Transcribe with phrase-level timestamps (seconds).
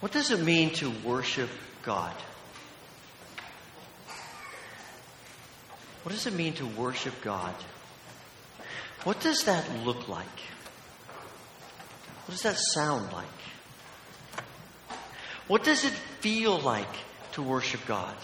[0.00, 1.50] What does it mean to worship
[1.82, 2.14] God?
[6.02, 7.54] What does it mean to worship God?
[9.04, 10.26] What does that look like?
[12.24, 13.26] What does that sound like?
[15.46, 16.88] What does it feel like
[17.32, 18.14] to worship God?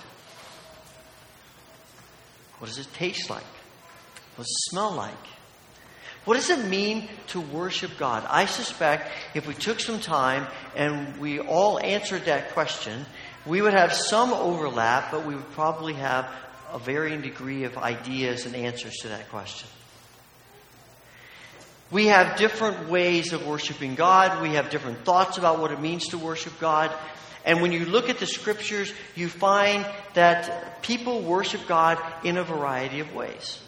[2.59, 3.43] What does it taste like?
[4.37, 5.15] What does it smell like?
[6.27, 8.27] What does it mean to worship God?
[8.29, 13.07] I suspect if we took some time and we all answered that question,
[13.47, 16.29] we would have some overlap, but we would probably have
[16.73, 19.69] a varying degree of ideas and answers to that question.
[21.93, 24.43] We have different ways of worshiping God.
[24.43, 26.91] We have different thoughts about what it means to worship God.
[27.45, 32.43] And when you look at the scriptures, you find that people worship God in a
[32.43, 33.61] variety of ways.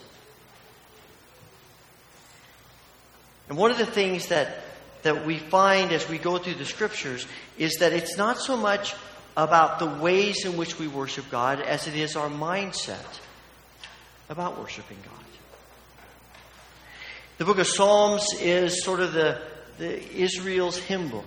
[3.49, 4.59] And one of the things that,
[5.03, 8.95] that we find as we go through the scriptures is that it's not so much
[9.37, 13.21] about the ways in which we worship God as it is our mindset
[14.29, 15.25] about worshiping God.
[17.39, 19.41] The book of Psalms is sort of the,
[19.79, 21.25] the Israel's hymn book.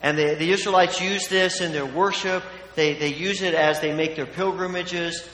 [0.00, 2.42] And the, the Israelites use this in their worship.
[2.76, 5.28] They, they use it as they make their pilgrimages.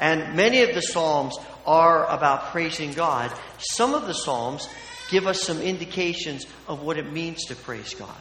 [0.00, 3.30] And many of the Psalms are about praising God.
[3.58, 4.66] Some of the Psalms
[5.10, 8.14] give us some indications of what it means to praise God.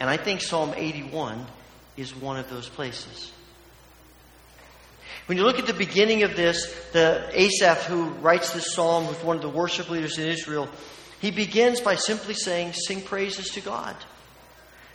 [0.00, 1.44] And I think Psalm 81
[1.96, 3.32] is one of those places.
[5.26, 9.16] When you look at the beginning of this, the Asaph who writes this psalm was
[9.22, 10.68] one of the worship leaders in Israel.
[11.20, 13.94] He begins by simply saying, Sing praises to God.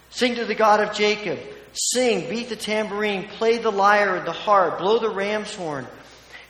[0.09, 1.39] Sing to the God of Jacob.
[1.73, 5.87] Sing, beat the tambourine, play the lyre and the harp, blow the ram's horn.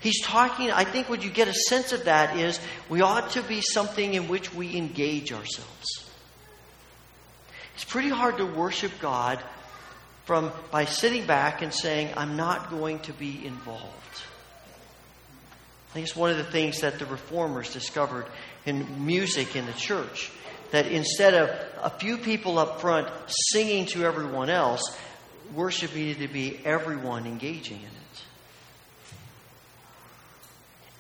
[0.04, 2.60] He's talking, I think what you get a sense of that is
[2.90, 6.10] we ought to be something in which we engage ourselves.
[7.74, 9.42] It's pretty hard to worship God
[10.26, 13.88] from by sitting back and saying, I'm not going to be involved.
[15.90, 18.26] I think it's one of the things that the reformers discovered
[18.66, 20.32] in music in the church.
[20.72, 21.50] That instead of
[21.82, 23.08] a few people up front
[23.54, 24.82] singing to everyone else,
[25.54, 27.93] worship needed to be everyone engaging in it.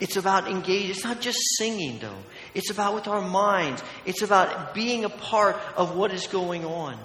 [0.03, 0.89] It's about engaging.
[0.89, 2.23] It's not just singing, though.
[2.53, 3.81] It's about with our minds.
[4.05, 6.97] It's about being a part of what is going on.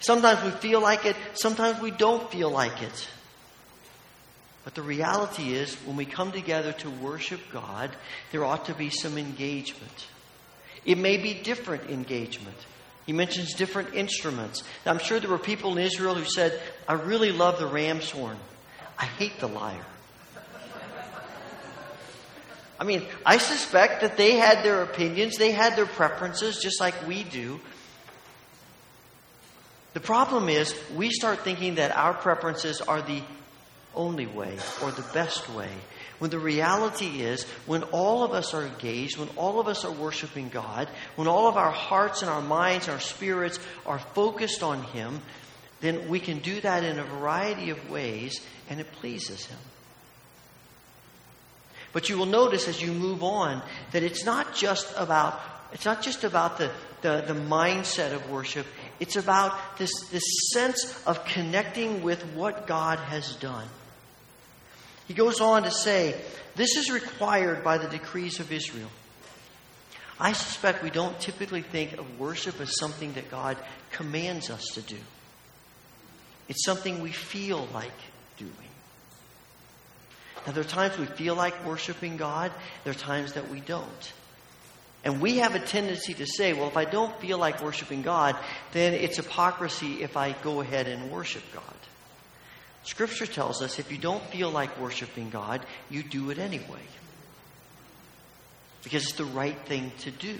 [0.00, 3.08] Sometimes we feel like it, sometimes we don't feel like it.
[4.64, 7.90] But the reality is, when we come together to worship God,
[8.32, 10.06] there ought to be some engagement.
[10.86, 12.56] It may be different engagement.
[13.04, 14.64] He mentions different instruments.
[14.86, 16.58] I'm sure there were people in Israel who said,
[16.88, 18.38] I really love the ram's horn.
[18.98, 19.84] I hate the lyre.
[22.78, 26.94] I mean, I suspect that they had their opinions, they had their preferences, just like
[27.06, 27.60] we do.
[29.94, 33.22] The problem is, we start thinking that our preferences are the
[33.94, 35.70] only way or the best way.
[36.18, 39.92] When the reality is, when all of us are engaged, when all of us are
[39.92, 44.62] worshiping God, when all of our hearts and our minds, and our spirits are focused
[44.62, 45.20] on Him,
[45.80, 49.58] then we can do that in a variety of ways and it pleases Him.
[51.92, 53.62] But you will notice as you move on
[53.92, 55.40] that it's not just about
[55.72, 56.70] it's not just about the,
[57.02, 58.66] the, the mindset of worship.
[59.00, 60.22] It's about this, this
[60.52, 63.68] sense of connecting with what God has done.
[65.06, 66.14] He goes on to say,
[66.56, 68.88] This is required by the decrees of Israel.
[70.20, 73.56] I suspect we don't typically think of worship as something that God
[73.92, 74.98] commands us to do.
[76.48, 77.92] It's something we feel like
[78.36, 78.52] doing.
[80.46, 82.52] Now, there are times we feel like worshiping God,
[82.84, 84.12] there are times that we don't.
[85.04, 88.36] And we have a tendency to say, well, if I don't feel like worshiping God,
[88.72, 91.62] then it's hypocrisy if I go ahead and worship God.
[92.82, 96.82] Scripture tells us if you don't feel like worshiping God, you do it anyway.
[98.82, 100.38] Because it's the right thing to do.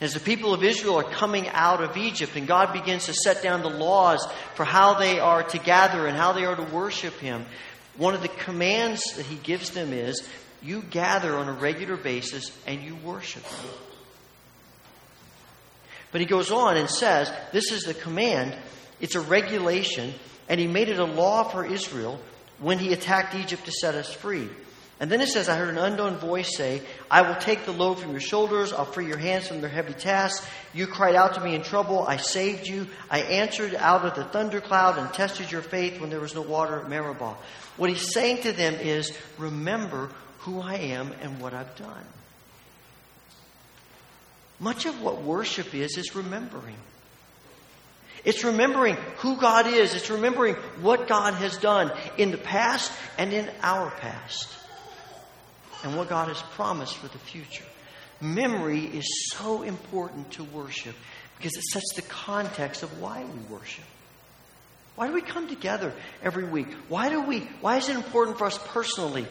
[0.00, 3.40] As the people of Israel are coming out of Egypt and God begins to set
[3.40, 4.26] down the laws
[4.56, 7.46] for how they are to gather and how they are to worship Him,
[7.96, 10.26] one of the commands that he gives them is
[10.62, 13.44] you gather on a regular basis and you worship.
[16.10, 18.56] But he goes on and says, This is the command,
[19.00, 20.14] it's a regulation,
[20.48, 22.20] and he made it a law for Israel
[22.58, 24.48] when he attacked Egypt to set us free.
[25.02, 27.98] And then it says, I heard an unknown voice say, I will take the load
[27.98, 28.72] from your shoulders.
[28.72, 30.46] I'll free your hands from their heavy tasks.
[30.72, 32.06] You cried out to me in trouble.
[32.06, 32.86] I saved you.
[33.10, 36.78] I answered out of the thundercloud and tested your faith when there was no water
[36.78, 37.34] at Meribah.
[37.78, 42.04] What he's saying to them is, remember who I am and what I've done.
[44.62, 46.76] much of what worship is is remembering.
[48.24, 49.94] It's remembering who God is.
[49.94, 54.48] It's remembering what God has done in the past and in our past.
[55.84, 57.64] And what God has promised for the future.
[58.20, 60.94] Memory is so important to worship
[61.36, 63.84] because it sets the context of why we worship.
[64.94, 65.92] Why do we come together
[66.22, 66.68] every week?
[66.88, 69.26] Why do we why is it important for us personally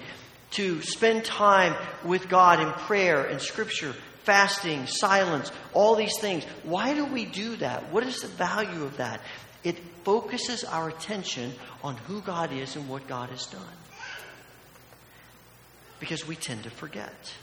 [0.52, 3.94] to spend time with God in prayer and scripture,
[4.24, 6.44] fasting, silence, all these things?
[6.64, 7.94] Why do we do that?
[7.94, 9.22] What is the value of that?
[9.64, 13.62] It focuses our attention on who God is and what God has done.
[16.02, 17.34] Because we tend to forget.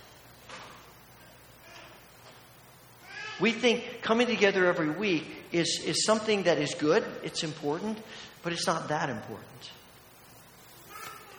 [3.41, 7.99] We think coming together every week is, is something that is good, it's important,
[8.43, 9.71] but it's not that important.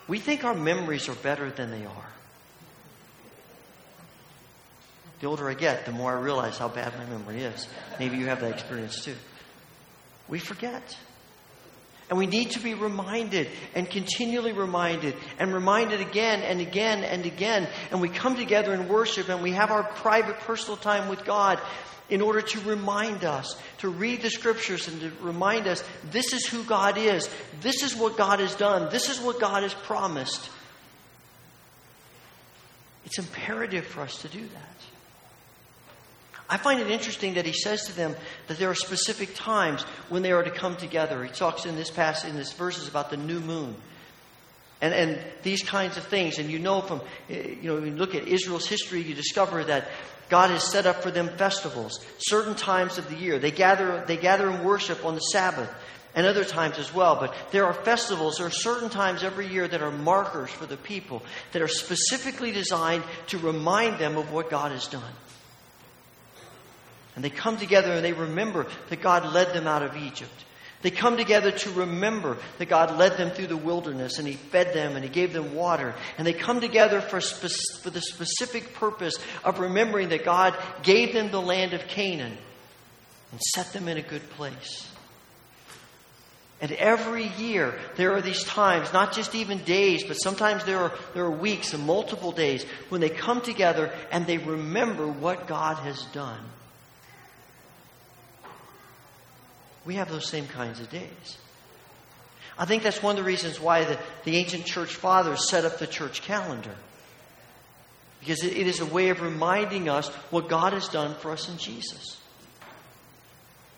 [0.08, 2.10] We think our memories are better than they are.
[5.20, 7.68] The older I get, the more I realize how bad my memory is.
[8.00, 9.16] Maybe you have that experience too.
[10.30, 10.98] We forget.
[12.10, 17.26] And we need to be reminded and continually reminded and reminded again and again and
[17.26, 17.68] again.
[17.92, 21.60] And we come together in worship and we have our private personal time with God
[22.10, 26.48] in order to remind us, to read the scriptures and to remind us this is
[26.48, 27.30] who God is,
[27.62, 30.50] this is what God has done, this is what God has promised.
[33.06, 34.99] It's imperative for us to do that.
[36.50, 38.16] I find it interesting that he says to them
[38.48, 41.24] that there are specific times when they are to come together.
[41.24, 43.76] He talks in this passage, in this verses about the new moon.
[44.82, 46.40] And, and these kinds of things.
[46.40, 49.64] And you know from, eh, you know, when you look at Israel's history, you discover
[49.66, 49.90] that
[50.30, 53.40] God has set up for them festivals, certain times of the year.
[53.40, 55.70] They gather, they gather and worship on the Sabbath
[56.16, 57.16] and other times as well.
[57.20, 60.78] But there are festivals, there are certain times every year that are markers for the
[60.78, 65.14] people that are specifically designed to remind them of what God has done.
[67.20, 70.32] And they come together and they remember that God led them out of Egypt.
[70.82, 74.74] They come together to remember that God led them through the wilderness and He fed
[74.74, 75.96] them and He gave them water.
[76.18, 81.12] And they come together for, spe- for the specific purpose of remembering that God gave
[81.12, 82.38] them the land of Canaan
[83.34, 84.90] and set them in a good place.
[86.62, 90.94] And every year, there are these times, not just even days, but sometimes there are,
[91.14, 95.80] there are weeks and multiple days when they come together and they remember what God
[95.80, 96.40] has done.
[99.90, 101.40] We have those same kinds of days.
[102.60, 105.80] I think that's one of the reasons why the, the ancient church fathers set up
[105.80, 106.76] the church calendar.
[108.20, 111.50] Because it, it is a way of reminding us what God has done for us
[111.50, 112.22] in Jesus.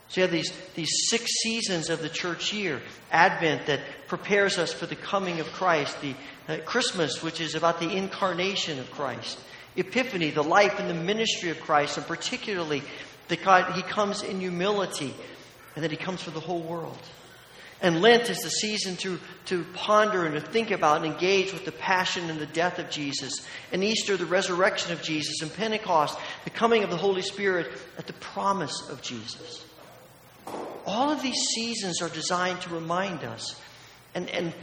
[0.09, 3.79] So you have these, these six seasons of the church year Advent that
[4.09, 6.13] prepares us for the coming of Christ, the
[6.49, 9.39] uh, Christmas, which is about the incarnation of Christ,
[9.77, 12.83] Epiphany, the life and the ministry of Christ, and particularly
[13.29, 15.13] that God, He comes in humility
[15.75, 16.99] and that He comes for the whole world.
[17.81, 21.65] And Lent is the season to, to ponder and to think about and engage with
[21.65, 23.33] the passion and the death of Jesus.
[23.71, 25.41] And Easter, the resurrection of Jesus.
[25.41, 29.65] And Pentecost, the coming of the Holy Spirit at the promise of Jesus.
[30.85, 33.59] All of these seasons are designed to remind us.
[34.13, 34.53] And, and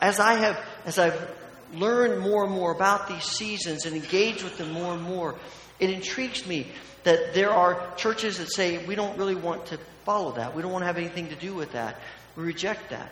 [0.00, 1.30] as I have as I've
[1.72, 5.36] learned more and more about these seasons and engaged with them more and more,
[5.80, 6.68] it intrigues me
[7.04, 10.54] that there are churches that say we don't really want to follow that.
[10.54, 11.98] We don't want to have anything to do with that.
[12.36, 13.10] We reject that.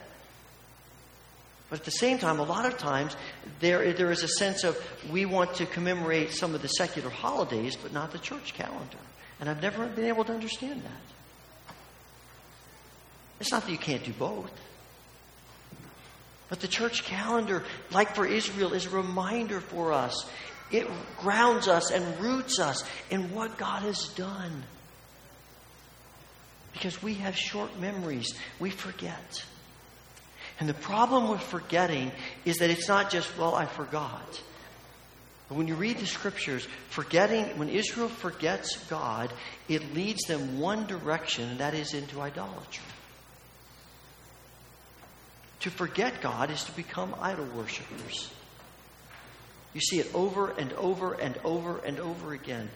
[1.70, 3.16] But at the same time, a lot of times,
[3.60, 4.76] there, there is a sense of
[5.10, 8.98] we want to commemorate some of the secular holidays, but not the church calendar.
[9.40, 11.74] And I've never been able to understand that.
[13.40, 14.52] It's not that you can't do both.
[16.48, 20.28] But the church calendar, like for Israel, is a reminder for us.
[20.70, 20.86] It
[21.18, 24.62] grounds us and roots us in what God has done.
[26.72, 29.44] Because we have short memories, we forget.
[30.58, 32.12] And the problem with forgetting
[32.44, 34.40] is that it's not just, well, I forgot.
[35.48, 39.32] But when you read the scriptures, forgetting, when Israel forgets God,
[39.68, 42.84] it leads them one direction, and that is into idolatry.
[45.60, 48.30] To forget God is to become idol worshippers.
[49.74, 52.68] You see it over and over and over and over again.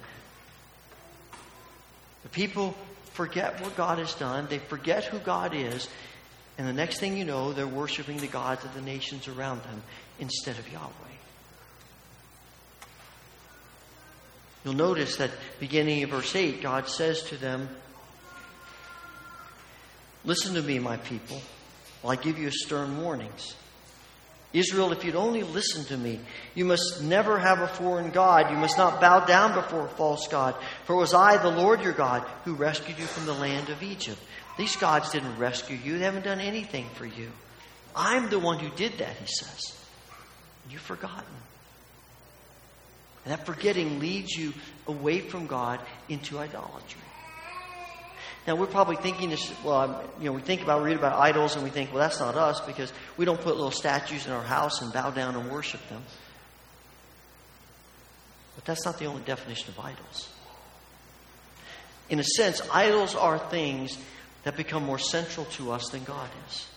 [2.23, 2.75] The people
[3.17, 5.89] forget what God has done, they forget who God is,
[6.59, 9.83] and the next thing you know, they're worshiping the gods of the nations around them
[10.19, 10.91] instead of Yahweh.
[14.65, 15.31] You'll notice that
[15.61, 17.69] beginning of verse 8, God says to them,
[20.25, 21.41] Listen to me, my people,
[22.03, 23.55] while I give you stern warnings.
[24.57, 26.19] Israel, if you'd only listen to me,
[26.55, 28.51] you must never have a foreign God.
[28.51, 30.55] You must not bow down before a false God.
[30.85, 33.83] For it was I, the Lord your God, who rescued you from the land of
[33.83, 34.19] Egypt.
[34.57, 37.31] These gods didn't rescue you, they haven't done anything for you.
[37.95, 39.79] I'm the one who did that, he says.
[40.71, 41.25] You've forgotten.
[43.25, 44.55] And that forgetting leads you
[44.87, 47.01] away from God into idolatry.
[48.47, 49.53] Now we're probably thinking this.
[49.65, 52.37] Well, you know, we think about read about idols, and we think, well, that's not
[52.37, 55.87] us because we don't put little statues in our house and bow down and worship
[55.89, 56.03] them.
[58.55, 60.29] But that's not the only definition of idols.
[62.09, 63.99] In a sense, idols are things
[64.45, 66.69] that become more central to us than God is.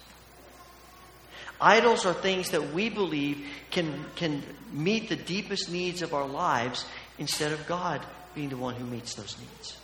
[1.62, 6.86] Idols are things that we believe can, can meet the deepest needs of our lives
[7.20, 8.02] instead of God
[8.34, 9.78] being the one who meets those needs.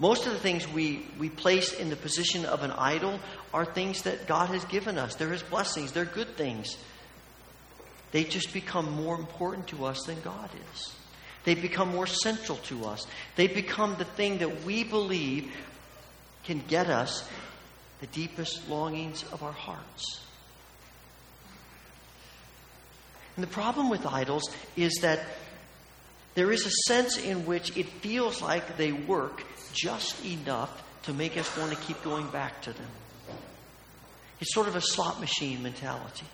[0.00, 3.20] Most of the things we, we place in the position of an idol
[3.52, 5.14] are things that God has given us.
[5.14, 6.76] They're His blessings, they're good things.
[8.10, 10.94] They just become more important to us than God is.
[11.44, 13.06] They become more central to us.
[13.36, 15.54] They become the thing that we believe
[16.44, 17.28] can get us
[18.00, 20.20] the deepest longings of our hearts.
[23.36, 24.42] And the problem with idols
[24.76, 25.20] is that
[26.34, 31.36] there is a sense in which it feels like they work just enough to make
[31.36, 32.88] us want to keep going back to them.
[34.40, 36.26] It's sort of a slot machine mentality.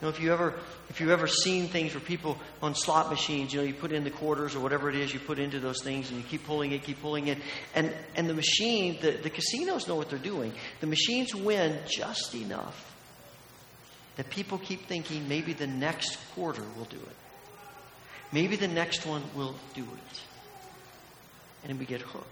[0.00, 0.52] You know, if you ever
[0.90, 4.04] if you've ever seen things where people on slot machines, you know, you put in
[4.04, 6.72] the quarters or whatever it is you put into those things and you keep pulling
[6.72, 7.38] it, keep pulling it.
[7.74, 10.52] And and the machine, the, the casinos know what they're doing.
[10.80, 12.94] The machines win just enough
[14.16, 17.16] that people keep thinking maybe the next quarter will do it.
[18.32, 20.20] Maybe the next one will do it
[21.68, 22.26] and we get hooked.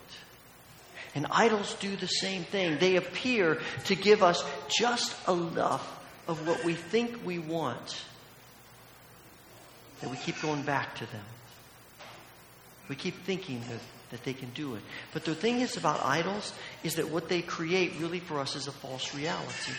[1.15, 2.79] And idols do the same thing.
[2.79, 8.05] They appear to give us just enough of what we think we want
[10.01, 11.25] that we keep going back to them.
[12.89, 14.83] We keep thinking that, that they can do it.
[15.13, 18.67] But the thing is about idols is that what they create really for us is
[18.67, 19.73] a false reality.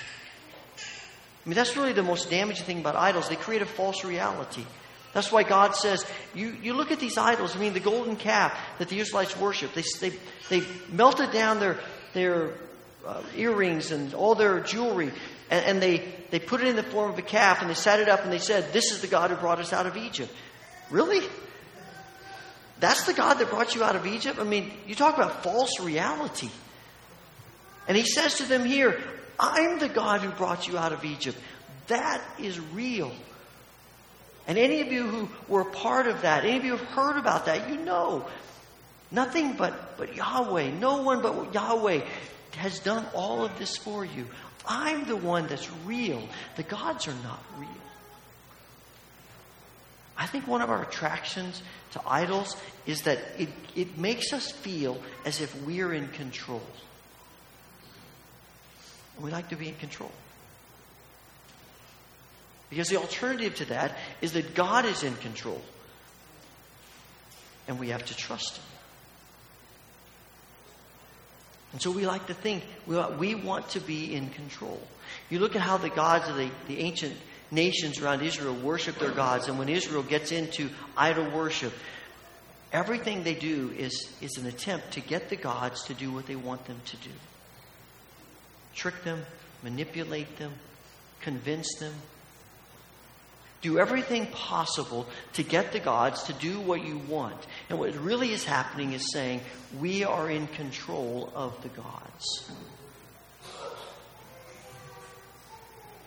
[1.45, 3.29] I mean, that's really the most damaging thing about idols.
[3.29, 4.65] They create a false reality.
[5.15, 7.55] That's why God says, you, you look at these idols.
[7.55, 10.17] I mean, the golden calf that the Israelites worship, they, they,
[10.49, 11.79] they melted down their,
[12.11, 12.51] their
[13.07, 15.13] uh, earrings and all their jewelry,
[15.49, 18.01] and, and they, they put it in the form of a calf, and they set
[18.01, 20.33] it up, and they said, This is the God who brought us out of Egypt.
[20.91, 21.25] Really?
[22.81, 24.37] That's the God that brought you out of Egypt?
[24.37, 26.49] I mean, you talk about false reality.
[27.87, 29.01] And he says to them here,
[29.39, 31.37] I'm the God who brought you out of Egypt.
[31.87, 33.13] That is real.
[34.47, 36.87] And any of you who were a part of that, any of you who have
[36.87, 38.25] heard about that, you know
[39.11, 42.01] nothing but, but Yahweh, no one but Yahweh
[42.57, 44.27] has done all of this for you.
[44.67, 46.27] I'm the one that's real.
[46.55, 47.69] The gods are not real.
[50.17, 51.61] I think one of our attractions
[51.91, 56.61] to idols is that it, it makes us feel as if we're in control.
[59.19, 60.11] We like to be in control.
[62.69, 65.61] Because the alternative to that is that God is in control.
[67.67, 68.63] And we have to trust Him.
[71.73, 74.79] And so we like to think, we want to be in control.
[75.29, 77.13] You look at how the gods of the, the ancient
[77.51, 81.73] nations around Israel worship their gods, and when Israel gets into idol worship,
[82.71, 86.35] everything they do is, is an attempt to get the gods to do what they
[86.35, 87.11] want them to do
[88.73, 89.25] trick them,
[89.63, 90.51] manipulate them,
[91.21, 91.93] convince them,
[93.61, 97.47] do everything possible to get the gods to do what you want.
[97.69, 99.41] And what really is happening is saying,
[99.79, 102.51] we are in control of the gods.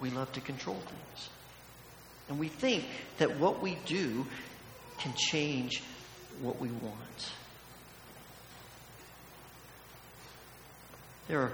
[0.00, 1.28] We love to control things.
[2.28, 2.85] And we think
[3.19, 4.26] that what we do
[4.99, 5.83] can change
[6.40, 7.33] what we want.
[11.26, 11.52] There are,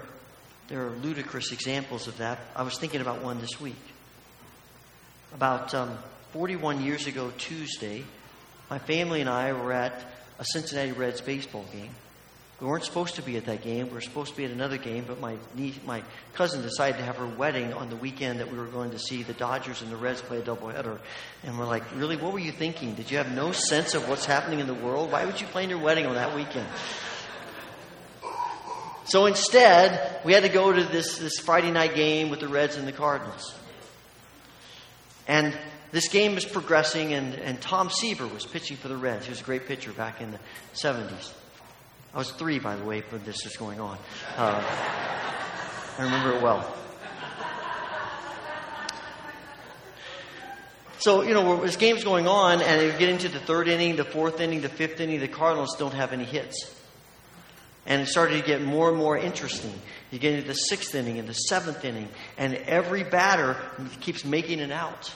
[0.67, 2.39] there are ludicrous examples of that.
[2.55, 3.75] I was thinking about one this week.
[5.35, 5.97] About um,
[6.31, 8.05] 41 years ago, Tuesday,
[8.69, 9.91] my family and I were at
[10.39, 11.89] a Cincinnati Reds baseball game.
[12.61, 13.87] We weren't supposed to be at that game.
[13.87, 16.03] We were supposed to be at another game, but my niece, my
[16.35, 19.23] cousin decided to have her wedding on the weekend that we were going to see
[19.23, 20.99] the Dodgers and the Reds play a doubleheader.
[21.43, 22.95] And we're like, really, what were you thinking?
[22.95, 25.11] Did you have no sense of what's happening in the world?
[25.11, 26.67] Why would you plan your wedding on that weekend?
[29.03, 32.77] So instead, we had to go to this, this Friday night game with the Reds
[32.77, 33.53] and the Cardinals.
[35.27, 35.57] And
[35.91, 39.25] this game is progressing, and, and Tom Seaver was pitching for the Reds.
[39.25, 40.39] He was a great pitcher back in the
[40.73, 41.31] 70s.
[42.13, 43.97] I was three, by the way, when this was going on.
[44.37, 44.63] Uh,
[45.97, 46.75] I remember it well.
[50.99, 54.05] So, you know, this game's going on, and you get into the third inning, the
[54.05, 56.74] fourth inning, the fifth inning, the Cardinals don't have any hits.
[57.85, 59.73] And it started to get more and more interesting.
[60.11, 63.57] You get into the sixth inning and the seventh inning, and every batter
[64.01, 65.13] keeps making it out.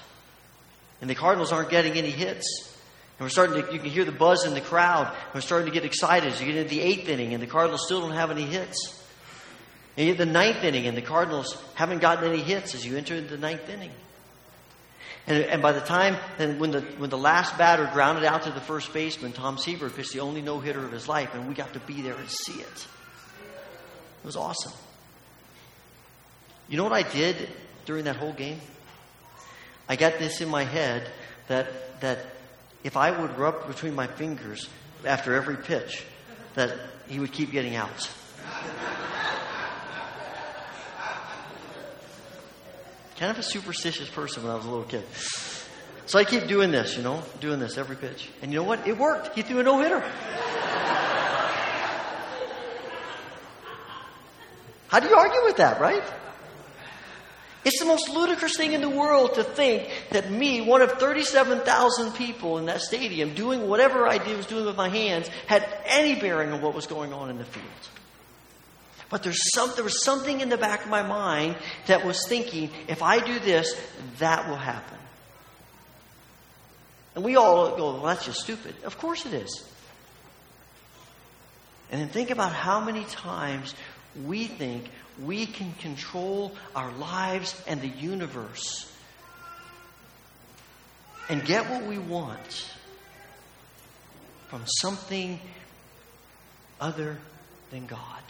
[1.01, 2.77] And the Cardinals aren't getting any hits.
[3.17, 5.13] And we're starting to, you can hear the buzz in the crowd.
[5.33, 7.85] We're starting to get excited as you get into the eighth inning, and the Cardinals
[7.85, 9.03] still don't have any hits.
[9.97, 12.97] And you get the ninth inning, and the Cardinals haven't gotten any hits as you
[12.97, 13.91] enter the ninth inning.
[15.29, 16.15] And, and by the time,
[16.57, 20.13] when the, when the last batter grounded out to the first baseman, Tom Seaver pitched
[20.13, 22.59] the only no hitter of his life, and we got to be there and see
[22.59, 22.87] it.
[24.23, 24.73] It was awesome.
[26.67, 27.47] You know what I did
[27.85, 28.59] during that whole game?
[29.87, 31.07] I got this in my head
[31.47, 32.19] that, that
[32.83, 34.67] if I would rub between my fingers
[35.05, 36.03] after every pitch,
[36.55, 36.75] that
[37.07, 38.09] he would keep getting outs.
[43.19, 45.03] Kind of a superstitious person when I was a little kid.
[46.05, 48.29] So I keep doing this, you know, doing this every pitch.
[48.41, 48.87] And you know what?
[48.87, 49.35] It worked.
[49.35, 49.99] He threw a no hitter.
[54.87, 56.01] How do you argue with that, right?
[57.65, 62.13] It's the most ludicrous thing in the world to think that me, one of 37,000
[62.13, 66.19] people in that stadium, doing whatever I did, was doing with my hands, had any
[66.19, 67.65] bearing on what was going on in the field.
[69.09, 71.55] But there's some, there was something in the back of my mind
[71.87, 73.79] that was thinking, if I do this,
[74.19, 74.97] that will happen.
[77.15, 78.75] And we all go, well, that's just stupid.
[78.83, 79.67] Of course it is.
[81.91, 83.73] And then think about how many times
[84.25, 84.89] we think
[85.23, 88.91] we can control our lives and the universe
[91.29, 92.71] and get what we want
[94.49, 95.39] from something
[96.79, 97.17] other
[97.71, 98.23] than God.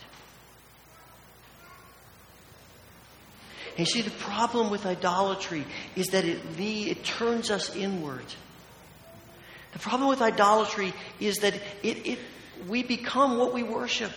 [3.78, 8.26] And you see, the problem with idolatry is that it, it turns us inward.
[9.74, 12.20] The problem with idolatry is that it, it,
[12.68, 14.12] we become what we worship.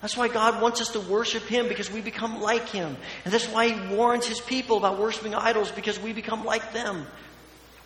[0.00, 2.96] That's why God wants us to worship Him because we become like Him.
[3.24, 7.06] And that's why He warns His people about worshiping idols because we become like them.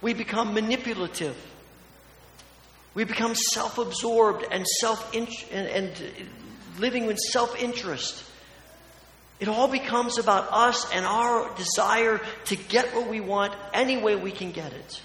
[0.03, 1.37] We become manipulative.
[2.95, 5.93] We become self absorbed and, self and, and
[6.79, 8.25] living with self interest.
[9.43, 14.15] It all becomes about us and our desire to get what we want any way
[14.15, 15.03] we can get it.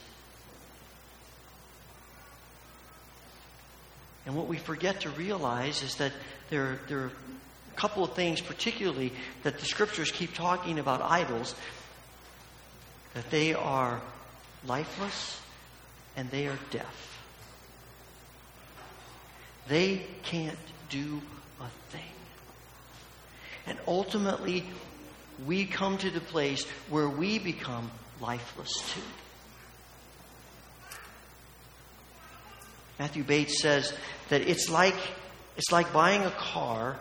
[4.27, 6.11] And what we forget to realize is that
[6.51, 7.11] there, there are
[7.71, 11.55] a couple of things, particularly, that the scriptures keep talking about idols
[13.15, 13.99] that they are
[14.67, 15.41] lifeless
[16.15, 17.23] and they are deaf.
[19.67, 20.59] They can't
[20.91, 21.23] do
[21.59, 22.16] a thing.
[23.67, 24.65] And ultimately,
[25.45, 29.01] we come to the place where we become lifeless too.
[32.97, 33.93] Matthew Bates says
[34.29, 34.95] that it's like,
[35.55, 36.97] it's like buying a car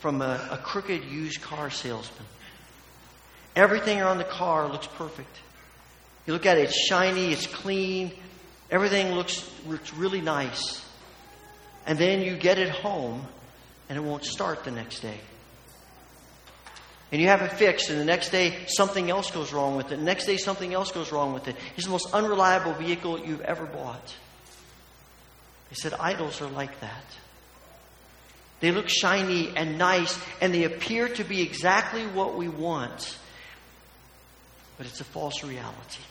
[0.00, 2.26] from a, a crooked used car salesman.
[3.54, 5.36] Everything around the car looks perfect.
[6.26, 8.12] You look at it, it's shiny, it's clean,
[8.70, 10.84] everything looks, looks really nice.
[11.86, 13.26] And then you get it home,
[13.88, 15.20] and it won't start the next day.
[17.10, 19.96] And you have it fixed, and the next day something else goes wrong with it.
[19.96, 21.56] The next day something else goes wrong with it.
[21.76, 24.14] It's the most unreliable vehicle you've ever bought.
[25.70, 27.04] He said, idols are like that.
[28.60, 33.16] They look shiny and nice, and they appear to be exactly what we want,
[34.76, 36.02] but it's a false reality.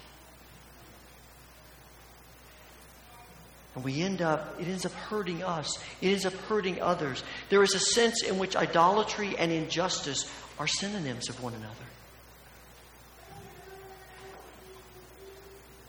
[3.78, 5.78] And we end up, it ends up hurting us.
[6.02, 7.24] It ends up hurting others.
[7.50, 11.76] There is a sense in which idolatry and injustice are synonyms of one another.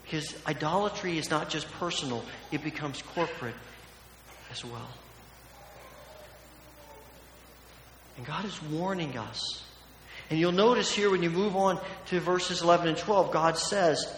[0.05, 2.23] Because idolatry is not just personal,
[2.53, 3.55] it becomes corporate
[4.53, 4.91] as well.
[8.19, 9.65] And God is warning us.
[10.29, 14.15] And you'll notice here when you move on to verses 11 and 12, God says,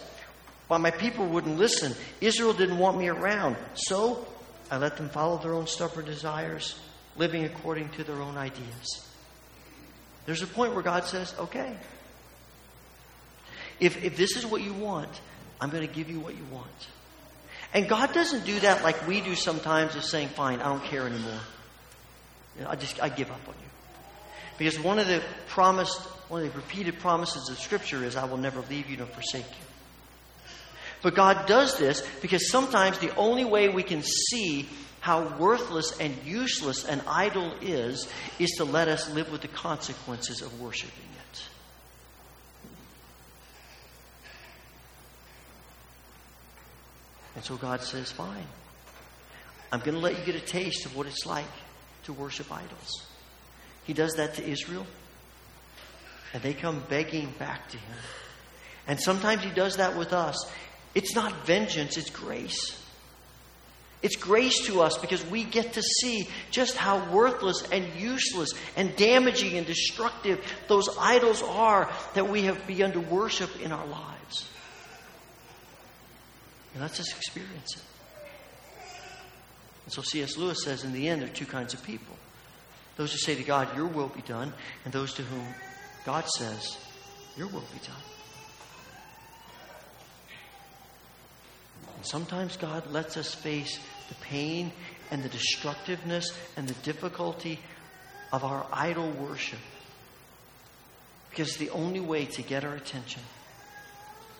[0.71, 3.57] Why my people wouldn't listen, Israel didn't want me around.
[3.73, 4.25] So
[4.71, 6.79] I let them follow their own stubborn desires,
[7.17, 9.05] living according to their own ideas.
[10.25, 11.75] There's a point where God says, Okay,
[13.81, 15.09] if, if this is what you want,
[15.59, 16.87] I'm going to give you what you want.
[17.73, 21.05] And God doesn't do that like we do sometimes of saying, fine, I don't care
[21.05, 21.41] anymore.
[22.57, 23.69] You know, I just, I give up on you.
[24.57, 28.37] Because one of the promised, one of the repeated promises of Scripture is, I will
[28.37, 29.65] never leave you nor forsake you.
[31.01, 36.15] But God does this because sometimes the only way we can see how worthless and
[36.23, 41.43] useless an idol is, is to let us live with the consequences of worshiping it.
[47.35, 48.45] And so God says, Fine.
[49.71, 51.45] I'm going to let you get a taste of what it's like
[52.03, 53.07] to worship idols.
[53.85, 54.85] He does that to Israel,
[56.33, 57.97] and they come begging back to him.
[58.85, 60.35] And sometimes he does that with us.
[60.93, 62.77] It's not vengeance, it's grace.
[64.01, 68.95] It's grace to us because we get to see just how worthless and useless and
[68.95, 74.49] damaging and destructive those idols are that we have begun to worship in our lives.
[76.73, 77.83] And let's just experience it.
[79.85, 80.37] And so C.S.
[80.37, 82.15] Lewis says in the end, there are two kinds of people
[82.97, 85.45] those who say to God, Your will be done, and those to whom
[86.05, 86.77] God says,
[87.37, 88.20] Your will be done.
[92.01, 94.71] And sometimes God lets us face the pain
[95.11, 97.59] and the destructiveness and the difficulty
[98.33, 99.59] of our idol worship.
[101.29, 103.21] Because the only way to get our attention.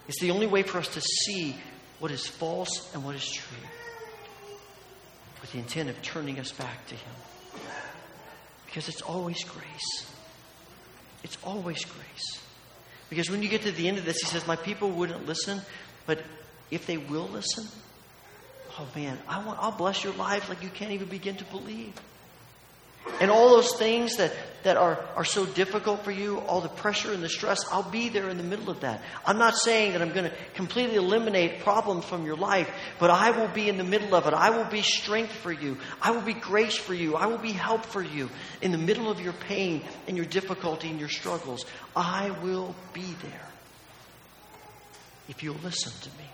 [0.08, 1.56] It's the only way for us to see
[2.00, 3.67] what is false and what is true.
[5.39, 7.13] With the intent of turning us back to Him.
[8.65, 10.12] Because it's always grace.
[11.24, 12.41] It's always grace.
[13.08, 15.62] Because when you get to the end of this, He says, My people wouldn't listen,
[16.08, 16.24] but
[16.71, 17.67] if they will listen,
[18.79, 21.93] oh man, I want, I'll bless your lives like you can't even begin to believe.
[23.19, 24.31] And all those things that,
[24.63, 28.10] that are, are so difficult for you, all the pressure and the stress, I'll be
[28.10, 29.01] there in the middle of that.
[29.25, 33.31] I'm not saying that I'm going to completely eliminate problems from your life, but I
[33.31, 34.34] will be in the middle of it.
[34.34, 35.77] I will be strength for you.
[36.01, 37.15] I will be grace for you.
[37.15, 38.29] I will be help for you
[38.62, 41.65] in the middle of your pain and your difficulty and your struggles.
[41.95, 43.47] I will be there
[45.27, 46.25] if you'll listen to me.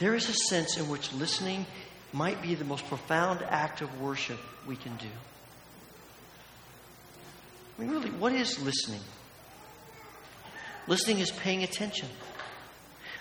[0.00, 1.66] There is a sense in which listening
[2.12, 5.06] might be the most profound act of worship we can do.
[7.78, 9.00] I mean, really, what is listening?
[10.86, 12.08] Listening is paying attention.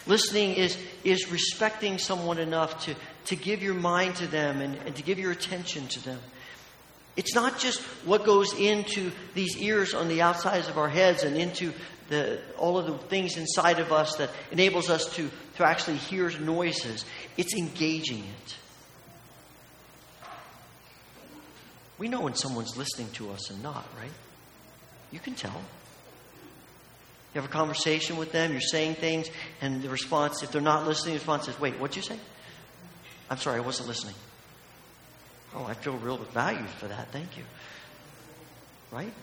[0.08, 4.96] Listening is, is respecting someone enough to, to give your mind to them and, and
[4.96, 6.20] to give your attention to them.
[7.16, 11.36] It's not just what goes into these ears on the outsides of our heads and
[11.36, 11.74] into
[12.10, 16.30] the, all of the things inside of us that enables us to, to actually hear
[16.40, 17.06] noises.
[17.38, 18.56] It's engaging it.
[21.98, 24.12] We know when someone's listening to us and not, right?
[25.12, 25.62] You can tell.
[27.34, 29.30] You have a conversation with them, you're saying things,
[29.62, 32.18] and the response, if they're not listening, the response is, Wait, what'd you say?
[33.30, 34.16] I'm sorry, I wasn't listening.
[35.56, 37.12] Oh, I feel real valued for that.
[37.12, 37.44] Thank you.
[38.92, 39.14] Right?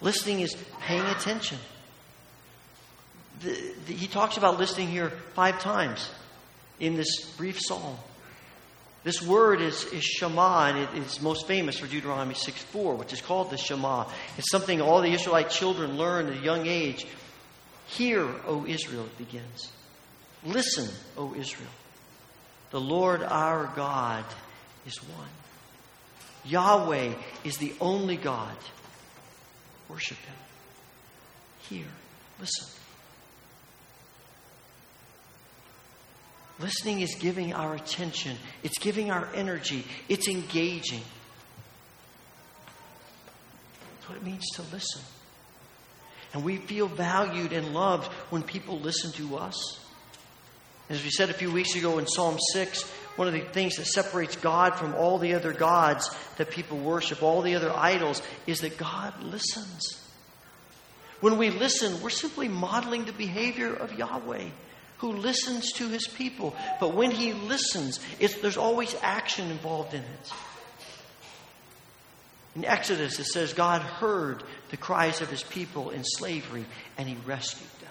[0.00, 1.58] Listening is paying attention.
[3.40, 6.10] The, the, he talks about listening here five times
[6.80, 7.96] in this brief psalm.
[9.04, 13.12] This word is, is Shema, and it is most famous for Deuteronomy 6 4, which
[13.12, 14.08] is called the Shema.
[14.38, 17.06] It's something all the Israelite children learn at a young age.
[17.86, 19.72] Hear, O Israel, it begins.
[20.44, 21.68] Listen, O Israel.
[22.70, 24.24] The Lord our God
[24.86, 25.28] is one.
[26.44, 27.14] Yahweh
[27.44, 28.56] is the only God.
[29.88, 30.36] Worship Him.
[31.68, 31.86] Hear.
[32.40, 32.68] Listen.
[36.58, 41.02] Listening is giving our attention, it's giving our energy, it's engaging.
[43.94, 45.02] That's what it means to listen.
[46.34, 49.80] And we feel valued and loved when people listen to us.
[50.88, 53.86] As we said a few weeks ago in Psalm 6, one of the things that
[53.86, 58.60] separates God from all the other gods that people worship, all the other idols, is
[58.60, 60.00] that God listens.
[61.20, 64.48] When we listen, we're simply modeling the behavior of Yahweh
[64.98, 66.54] who listens to his people.
[66.80, 68.00] But when he listens,
[68.40, 70.32] there's always action involved in it.
[72.54, 76.66] In Exodus, it says God heard the cries of his people in slavery
[76.98, 77.90] and he rescued them.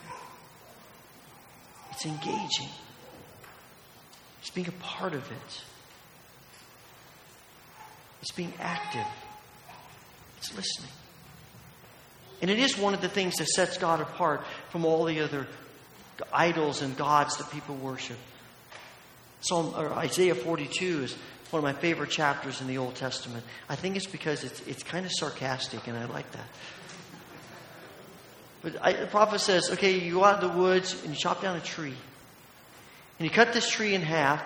[1.92, 2.70] It's engaging,
[4.42, 5.62] it's being a part of it,
[8.22, 9.08] it's being active,
[10.38, 10.92] it's listening.
[12.42, 15.48] And it is one of the things that sets God apart from all the other
[16.34, 18.18] idols and gods that people worship.
[19.42, 21.16] Psalm Isaiah 42 is
[21.52, 23.44] one of my favorite chapters in the Old Testament.
[23.70, 26.48] I think it's because it's, it's kind of sarcastic, and I like that.
[28.62, 31.42] But I, the prophet says, okay, you go out in the woods and you chop
[31.42, 31.96] down a tree.
[33.22, 34.44] And you cut this tree in half,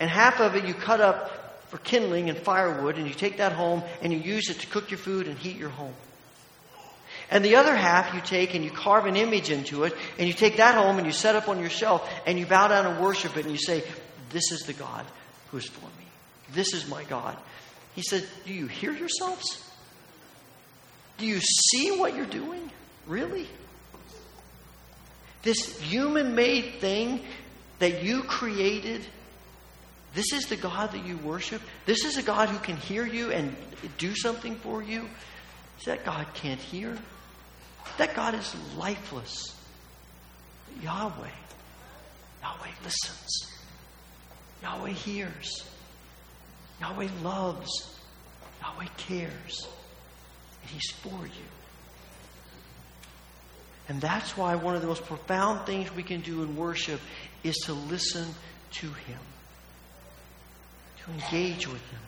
[0.00, 3.52] and half of it you cut up for kindling and firewood, and you take that
[3.52, 5.94] home and you use it to cook your food and heat your home.
[7.30, 10.34] And the other half you take and you carve an image into it, and you
[10.34, 13.00] take that home and you set up on your shelf, and you bow down and
[13.00, 13.84] worship it, and you say,
[14.30, 15.06] This is the God
[15.52, 16.06] who is for me.
[16.54, 17.36] This is my God.
[17.94, 19.64] He said, Do you hear yourselves?
[21.18, 22.68] Do you see what you're doing?
[23.06, 23.46] Really?
[25.44, 27.20] This human made thing
[27.78, 29.04] that you created,
[30.14, 31.60] this is the God that you worship.
[31.86, 33.54] This is a God who can hear you and
[33.98, 35.08] do something for you.
[35.86, 36.96] That God can't hear.
[37.98, 39.54] That God is lifeless.
[40.66, 41.28] But Yahweh.
[42.42, 43.50] Yahweh listens.
[44.62, 45.64] Yahweh hears.
[46.80, 47.98] Yahweh loves.
[48.62, 49.68] Yahweh cares.
[50.62, 51.48] And He's for you.
[53.88, 57.00] And that's why one of the most profound things we can do in worship
[57.44, 58.26] is to listen
[58.72, 59.20] to Him,
[61.04, 62.00] to engage with Him,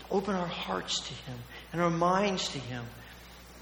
[0.00, 1.38] to open our hearts to Him
[1.72, 2.84] and our minds to Him.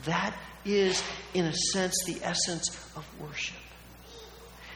[0.05, 0.35] That
[0.65, 1.03] is,
[1.35, 3.57] in a sense, the essence of worship.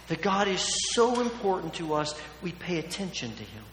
[0.08, 3.64] That God is so important to us, we pay attention to Him.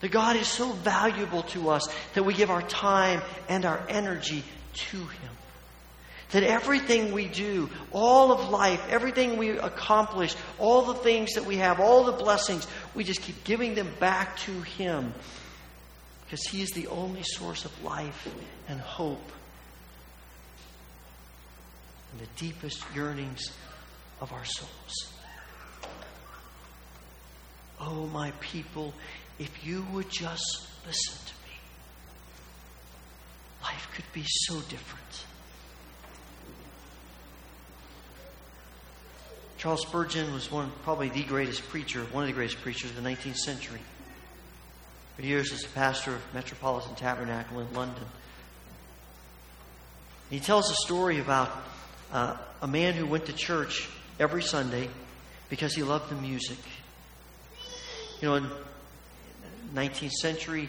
[0.00, 4.42] That God is so valuable to us that we give our time and our energy
[4.74, 5.30] to Him.
[6.30, 11.56] That everything we do, all of life, everything we accomplish, all the things that we
[11.56, 15.14] have, all the blessings, we just keep giving them back to Him
[16.24, 18.28] because He is the only source of life
[18.68, 19.30] and hope
[22.14, 23.50] and the deepest yearnings
[24.20, 25.12] of our souls.
[27.80, 28.94] Oh, my people,
[29.38, 31.56] if you would just listen to me,
[33.62, 35.24] life could be so different.
[39.64, 43.08] Charles Spurgeon was one, probably the greatest preacher, one of the greatest preachers of the
[43.08, 43.80] 19th century.
[45.16, 48.04] For years as a pastor of Metropolitan Tabernacle in London.
[50.28, 51.50] He tells a story about
[52.12, 53.88] uh, a man who went to church
[54.20, 54.90] every Sunday
[55.48, 56.58] because he loved the music.
[58.20, 58.50] You know, in
[59.72, 60.68] 19th century,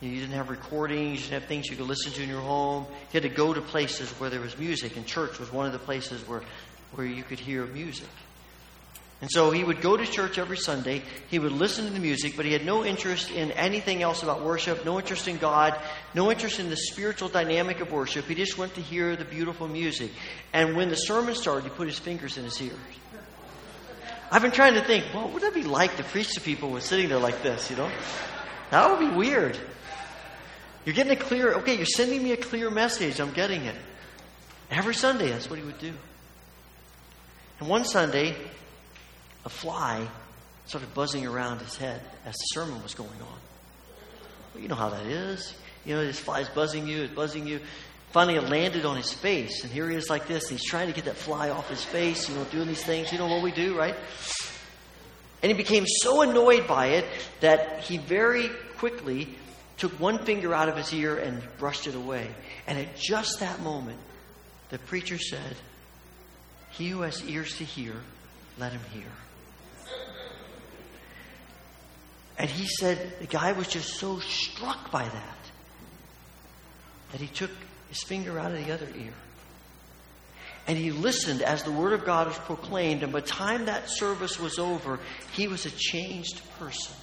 [0.00, 2.86] you didn't have recordings, you didn't have things you could listen to in your home.
[2.88, 5.72] You had to go to places where there was music, and church was one of
[5.72, 6.42] the places where,
[6.96, 8.08] where you could hear music.
[9.22, 11.00] And so he would go to church every Sunday.
[11.30, 14.42] He would listen to the music, but he had no interest in anything else about
[14.42, 15.80] worship, no interest in God,
[16.12, 18.24] no interest in the spiritual dynamic of worship.
[18.24, 20.10] He just went to hear the beautiful music.
[20.52, 22.74] And when the sermon started, he put his fingers in his ears.
[24.32, 26.70] I've been trying to think, well, what would it be like to preach to people
[26.70, 27.92] with sitting there like this, you know?
[28.72, 29.56] That would be weird.
[30.84, 33.20] You're getting a clear, okay, you're sending me a clear message.
[33.20, 33.76] I'm getting it.
[34.68, 35.92] Every Sunday, that's what he would do.
[37.60, 38.34] And one Sunday,
[39.44, 40.06] a fly
[40.66, 43.38] started buzzing around his head as the sermon was going on.
[44.54, 45.54] Well, you know how that is.
[45.84, 47.60] You know, this fly's buzzing you, it's buzzing you.
[48.12, 50.48] Finally, it landed on his face, and here he is like this.
[50.48, 53.10] he's trying to get that fly off his face, you know, doing these things.
[53.10, 53.94] You know what we do, right?
[55.42, 57.06] And he became so annoyed by it
[57.40, 59.28] that he very quickly
[59.78, 62.28] took one finger out of his ear and brushed it away.
[62.66, 63.98] And at just that moment,
[64.68, 65.56] the preacher said,
[66.70, 67.94] He who has ears to hear,
[68.58, 69.10] let him hear.
[72.38, 75.38] And he said the guy was just so struck by that
[77.12, 77.50] that he took
[77.88, 79.12] his finger out of the other ear.
[80.66, 83.02] And he listened as the word of God was proclaimed.
[83.02, 84.98] And by the time that service was over,
[85.32, 86.94] he was a changed person.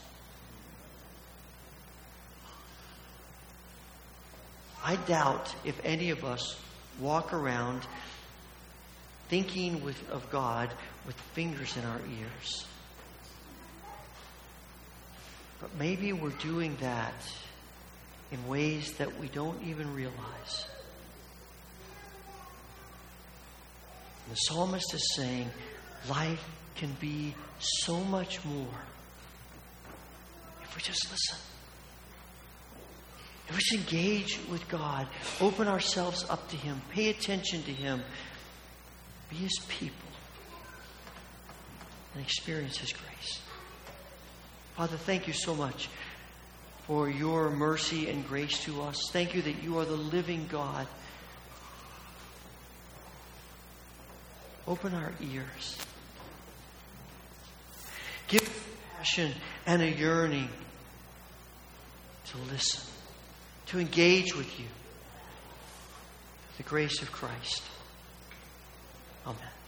[4.83, 6.59] I doubt if any of us
[6.99, 7.85] walk around
[9.27, 10.71] thinking with, of God
[11.05, 12.65] with fingers in our ears.
[15.59, 17.13] But maybe we're doing that
[18.31, 20.65] in ways that we don't even realize.
[24.29, 25.49] The psalmist is saying
[26.07, 26.43] life
[26.75, 28.67] can be so much more
[30.63, 31.37] if we just listen.
[33.47, 35.07] If we just engage with God,
[35.41, 38.03] open ourselves up to Him, pay attention to Him,
[39.31, 39.95] be His people,
[42.13, 43.41] and experience His grace.
[44.79, 45.89] Father, thank you so much
[46.87, 49.09] for your mercy and grace to us.
[49.11, 50.87] Thank you that you are the living God.
[54.65, 55.77] Open our ears.
[58.29, 59.33] Give passion
[59.65, 60.47] and a yearning
[62.27, 62.89] to listen,
[63.65, 64.67] to engage with you.
[66.55, 67.63] The grace of Christ.
[69.27, 69.58] Amen.